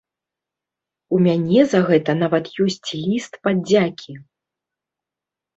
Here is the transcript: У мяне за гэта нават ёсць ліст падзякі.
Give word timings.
У 1.17 1.19
мяне 1.27 1.59
за 1.73 1.81
гэта 1.91 2.11
нават 2.23 2.45
ёсць 2.65 2.89
ліст 3.03 3.33
падзякі. 3.49 4.13